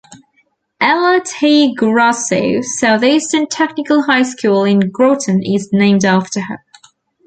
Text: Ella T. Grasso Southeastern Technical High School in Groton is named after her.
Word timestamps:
Ella 0.81 1.21
T. 1.23 1.75
Grasso 1.75 2.61
Southeastern 2.63 3.45
Technical 3.47 4.01
High 4.01 4.23
School 4.23 4.63
in 4.63 4.89
Groton 4.89 5.43
is 5.43 5.69
named 5.71 6.03
after 6.05 6.41
her. 6.41 6.65